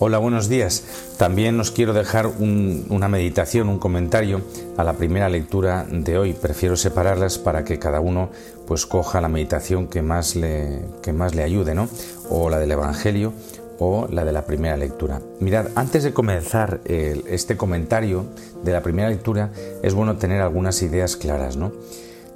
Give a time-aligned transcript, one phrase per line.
[0.00, 0.82] Hola, buenos días.
[1.18, 4.40] También os quiero dejar una meditación, un comentario
[4.76, 6.32] a la primera lectura de hoy.
[6.32, 8.30] Prefiero separarlas para que cada uno
[8.66, 11.88] pues coja la meditación que más le, que más le ayude, ¿no?
[12.28, 13.32] O la del Evangelio
[13.78, 15.22] o la de la primera lectura.
[15.38, 18.24] Mirad, antes de comenzar este comentario
[18.64, 19.52] de la primera lectura,
[19.84, 21.70] es bueno tener algunas ideas claras, ¿no?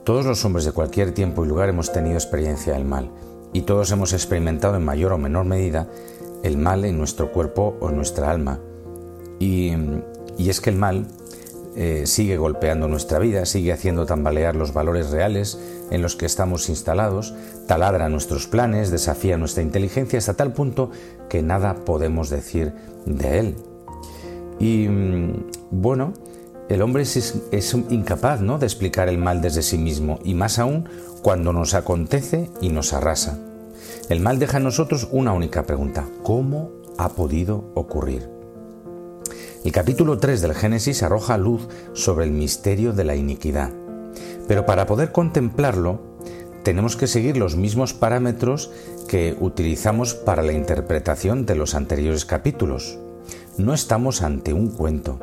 [0.04, 3.11] Todos los hombres de cualquier tiempo y lugar hemos tenido experiencia del mal
[3.52, 5.88] y todos hemos experimentado en mayor o menor medida
[6.43, 8.60] el mal en nuestro cuerpo o en nuestra alma.
[9.38, 9.73] Y,
[10.38, 11.06] es que el mal
[11.77, 15.59] eh, sigue golpeando nuestra vida, sigue haciendo tambalear los valores reales
[15.91, 17.34] en los que estamos instalados,
[17.66, 20.91] taladra nuestros planes, desafía nuestra inteligencia hasta tal punto
[21.28, 22.73] que nada podemos decir
[23.06, 23.56] de él.
[24.59, 24.89] Y
[25.70, 26.14] bueno,
[26.69, 28.59] el hombre es, es, incapaz ¿no?
[28.59, 30.89] de explicar el mal desde sí mismo, y más aún
[31.23, 33.39] cuando nos acontece y nos arrasa.
[34.09, 36.07] El mal deja en nosotros una única pregunta.
[36.23, 38.31] ¿Cómo ha podido ocurrir?
[39.62, 43.70] El capítulo 3 del Génesis arroja luz sobre el misterio de la iniquidad.
[44.47, 46.00] Pero para poder contemplarlo,
[46.62, 48.70] tenemos que seguir los mismos parámetros
[49.09, 52.98] que utilizamos para la interpretación de los anteriores capítulos.
[53.59, 55.20] No estamos ante un cuento,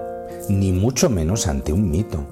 [0.47, 2.27] ni mucho menos ante un mito.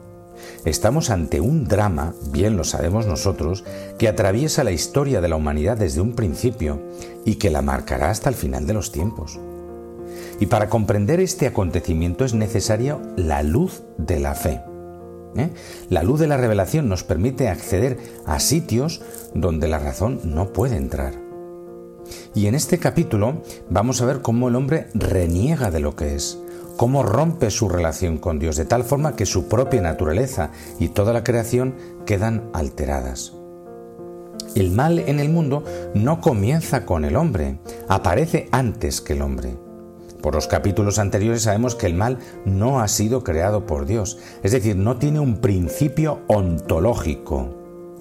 [0.65, 3.65] Estamos ante un drama, bien lo sabemos nosotros,
[3.97, 6.81] que atraviesa la historia de la humanidad desde un principio
[7.25, 9.39] y que la marcará hasta el final de los tiempos.
[10.39, 14.61] Y para comprender este acontecimiento es necesaria la luz de la fe.
[15.35, 15.49] ¿eh?
[15.89, 19.01] La luz de la revelación nos permite acceder a sitios
[19.33, 21.13] donde la razón no puede entrar.
[22.35, 26.39] Y en este capítulo vamos a ver cómo el hombre reniega de lo que es,
[26.77, 31.13] cómo rompe su relación con Dios de tal forma que su propia naturaleza y toda
[31.13, 33.33] la creación quedan alteradas.
[34.55, 35.63] El mal en el mundo
[35.95, 37.57] no comienza con el hombre,
[37.87, 39.57] aparece antes que el hombre.
[40.21, 44.51] Por los capítulos anteriores sabemos que el mal no ha sido creado por Dios, es
[44.51, 47.49] decir, no tiene un principio ontológico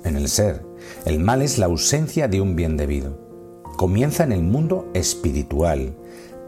[0.04, 0.64] en el ser.
[1.04, 3.18] El mal es la ausencia de un bien debido.
[3.76, 5.94] Comienza en el mundo espiritual,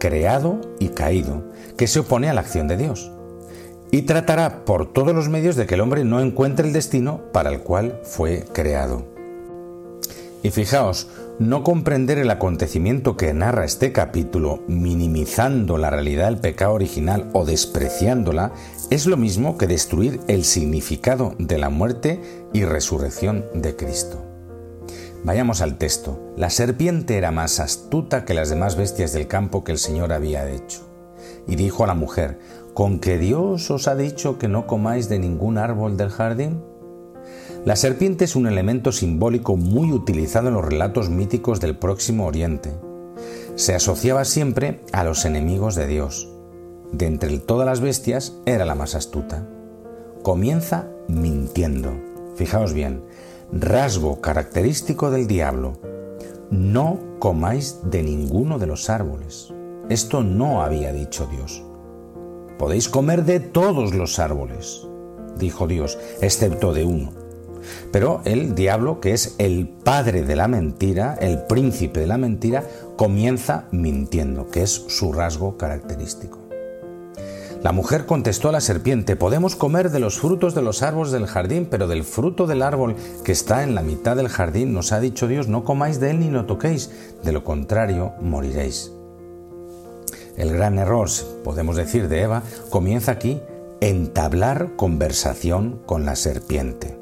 [0.05, 1.45] creado y caído,
[1.79, 3.11] que se opone a la acción de Dios.
[3.91, 7.49] Y tratará por todos los medios de que el hombre no encuentre el destino para
[7.49, 9.07] el cual fue creado.
[10.43, 16.75] Y fijaos, no comprender el acontecimiento que narra este capítulo, minimizando la realidad del pecado
[16.75, 18.53] original o despreciándola,
[18.91, 22.21] es lo mismo que destruir el significado de la muerte
[22.53, 24.24] y resurrección de Cristo.
[25.25, 26.21] Vayamos al texto.
[26.37, 30.51] La serpiente era más astuta que las demás bestias del campo que el Señor había
[30.51, 30.81] hecho.
[31.47, 32.39] Y dijo a la mujer,
[32.75, 36.63] ¿con que Dios os ha dicho que no comáis de ningún árbol del jardín?
[37.65, 42.75] La serpiente es un elemento simbólico muy utilizado en los relatos míticos del Próximo Oriente.
[43.55, 46.29] Se asociaba siempre a los enemigos de Dios.
[46.93, 49.49] De entre todas las bestias era la más astuta.
[50.23, 51.95] Comienza mintiendo.
[52.37, 53.03] Fijaos bien,
[53.61, 55.79] rasgo característico del diablo.
[56.51, 59.53] No comáis de ninguno de los árboles.
[59.89, 61.63] Esto no había dicho Dios.
[62.59, 64.87] Podéis comer de todos los árboles,
[65.39, 67.13] dijo Dios, excepto de uno.
[67.93, 72.65] Pero el diablo, que es el padre de la mentira, el príncipe de la mentira,
[72.97, 76.44] comienza mintiendo, que es su rasgo característico.
[77.65, 81.27] La mujer contestó a la serpiente, podemos comer de los frutos de los árboles del
[81.27, 82.95] jardín, pero del fruto del árbol
[83.25, 86.21] que está en la mitad del jardín nos ha dicho Dios, no comáis de él
[86.21, 86.91] ni lo toquéis,
[87.23, 88.93] de lo contrario moriréis.
[90.37, 91.09] El gran error,
[91.43, 93.41] podemos decir, de Eva comienza aquí,
[93.81, 96.99] entablar conversación con la serpiente.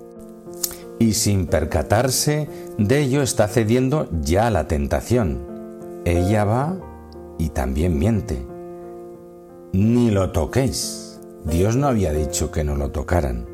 [1.00, 2.48] Y sin percatarse
[2.78, 5.40] de ello está cediendo ya a la tentación.
[6.04, 6.76] Ella va
[7.36, 8.51] y también miente
[9.72, 11.20] ni lo toquéis.
[11.44, 13.46] Dios no había dicho que no lo tocaran,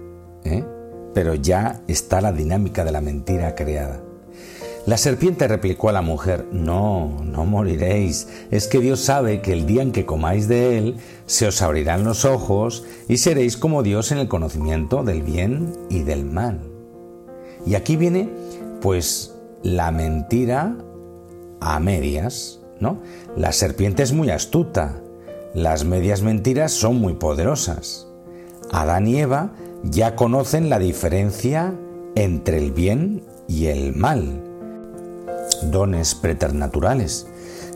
[0.45, 0.65] ¿eh?
[1.15, 4.03] pero ya está la dinámica de la mentira creada.
[4.87, 9.67] La serpiente replicó a la mujer, no, no moriréis, es que Dios sabe que el
[9.67, 10.97] día en que comáis de él,
[11.27, 16.05] se os abrirán los ojos y seréis como Dios en el conocimiento del bien y
[16.05, 16.61] del mal.
[17.67, 18.31] Y aquí viene,
[18.81, 20.77] pues, la mentira
[21.61, 23.03] a medias, ¿no?
[23.37, 25.03] La serpiente es muy astuta,
[25.63, 28.07] las medias mentiras son muy poderosas.
[28.71, 29.53] Adán y Eva
[29.83, 31.75] ya conocen la diferencia
[32.15, 34.43] entre el bien y el mal.
[35.63, 37.27] Dones preternaturales.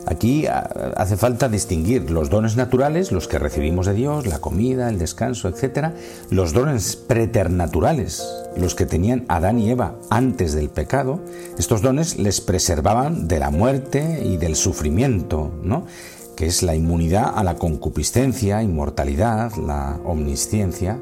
[0.05, 4.89] Aquí ah, hace falta distinguir los dones naturales, los que recibimos de Dios, la comida,
[4.89, 5.91] el descanso, etc.
[6.29, 8.23] Los dones preternaturales,
[8.57, 11.21] los que tenían Adán y Eva antes del pecado.
[11.57, 15.85] Estos dones les preservaban de la muerte y del sufrimiento, ¿no?
[16.35, 20.99] Que es la inmunidad a la concupiscencia, inmortalidad, la omnisciencia,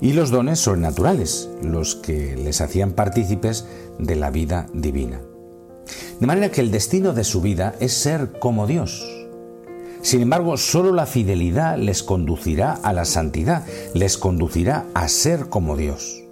[0.00, 3.66] y los dones sobrenaturales, los que les hacían partícipes
[3.98, 5.20] de la vida divina.
[6.20, 9.06] De manera que el destino de su vida es ser como Dios.
[10.02, 15.76] Sin embargo, solo la fidelidad les conducirá a la santidad, les conducirá a ser como
[15.76, 16.22] Dios.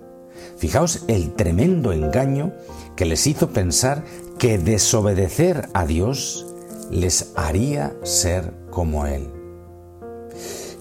[0.57, 2.53] Fijaos el tremendo engaño
[2.95, 4.05] que les hizo pensar
[4.39, 6.46] que desobedecer a Dios
[6.91, 9.29] les haría ser como Él.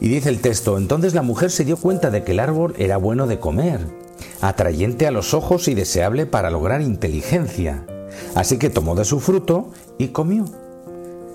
[0.02, 2.98] Y dice el texto, entonces la mujer se dio cuenta de que el árbol era
[2.98, 3.80] bueno de comer,
[4.42, 7.86] atrayente a los ojos y deseable para lograr inteligencia.
[8.36, 10.46] Así que tomó de su fruto y comió.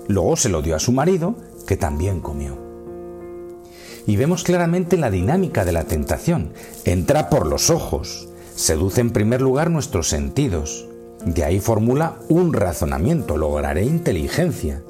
[0.07, 1.35] Luego se lo dio a su marido,
[1.65, 2.57] que también comió.
[4.07, 6.53] Y vemos claramente la dinámica de la tentación.
[6.85, 10.87] Entra por los ojos, seduce en primer lugar nuestros sentidos.
[11.25, 14.83] De ahí formula un razonamiento, lograré inteligencia.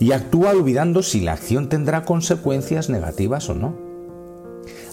[0.00, 3.76] Y actúa olvidando si la acción tendrá consecuencias negativas o no.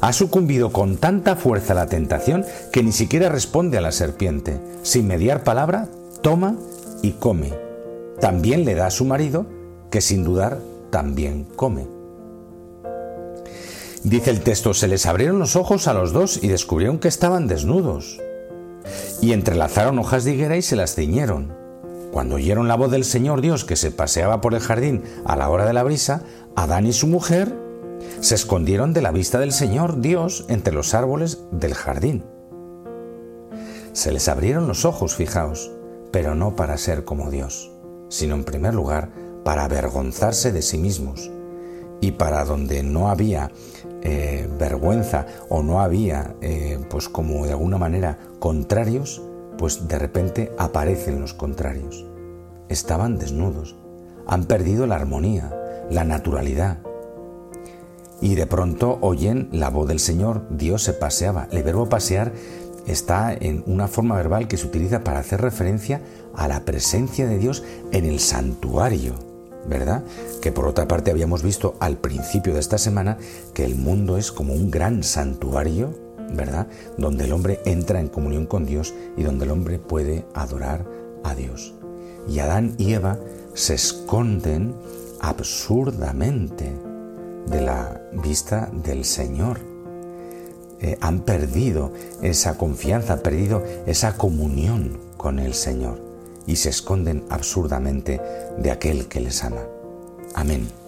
[0.01, 4.59] Ha sucumbido con tanta fuerza la tentación que ni siquiera responde a la serpiente.
[4.83, 5.87] Sin mediar palabra,
[6.21, 6.55] toma
[7.01, 7.53] y come.
[8.19, 9.45] También le da a su marido,
[9.89, 10.59] que sin dudar
[10.91, 11.87] también come.
[14.03, 17.47] Dice el texto, se les abrieron los ojos a los dos y descubrieron que estaban
[17.47, 18.19] desnudos.
[19.21, 21.53] Y entrelazaron hojas de higuera y se las ciñeron.
[22.11, 25.49] Cuando oyeron la voz del Señor Dios que se paseaba por el jardín a la
[25.49, 26.23] hora de la brisa,
[26.55, 27.53] Adán y su mujer
[28.21, 32.23] se escondieron de la vista del Señor Dios entre los árboles del jardín.
[33.93, 35.71] Se les abrieron los ojos, fijaos,
[36.11, 37.71] pero no para ser como Dios,
[38.09, 39.09] sino en primer lugar
[39.43, 41.29] para avergonzarse de sí mismos.
[42.01, 43.51] Y para donde no había
[44.01, 49.21] eh, vergüenza o no había, eh, pues como de alguna manera, contrarios,
[49.57, 52.05] pues de repente aparecen los contrarios.
[52.69, 53.75] Estaban desnudos,
[54.27, 55.53] han perdido la armonía,
[55.89, 56.79] la naturalidad.
[58.21, 61.47] Y de pronto oyen la voz del Señor, Dios se paseaba.
[61.51, 62.33] El verbo pasear
[62.87, 66.01] está en una forma verbal que se utiliza para hacer referencia
[66.35, 69.15] a la presencia de Dios en el santuario,
[69.67, 70.03] ¿verdad?
[70.41, 73.17] Que por otra parte habíamos visto al principio de esta semana
[73.53, 75.93] que el mundo es como un gran santuario,
[76.33, 76.67] ¿verdad?
[76.97, 80.85] Donde el hombre entra en comunión con Dios y donde el hombre puede adorar
[81.23, 81.73] a Dios.
[82.27, 83.19] Y Adán y Eva
[83.53, 84.75] se esconden
[85.19, 86.71] absurdamente
[87.47, 89.75] de la vista del Señor
[90.81, 96.04] eh, han perdido esa confianza, han perdido esa comunión con el Señor
[96.47, 98.21] y se esconden absurdamente
[98.57, 99.63] de aquel que les ama.
[100.33, 100.84] Amén.